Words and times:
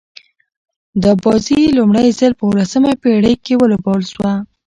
دا 1.03 1.11
بازي 1.23 1.61
لومړی 1.77 2.07
ځل 2.19 2.31
په 2.37 2.43
اوولسمه 2.47 2.91
پېړۍ 3.01 3.33
کښي 3.43 3.55
ولوبول 3.57 4.01
سوه. 4.11 4.31